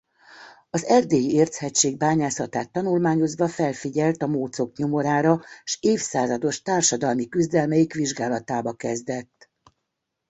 [0.69, 9.49] Az Erdélyi-érchegység bányászatát tanulmányozva felfigyelt a mócok nyomorára s évszázados társadalmi küzdelmeik vizsgálatába kezdett.